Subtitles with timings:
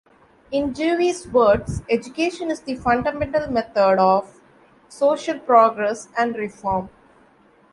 [0.49, 4.41] In Dewey's words, education is the fundamental method of
[4.89, 6.89] social progress and reform.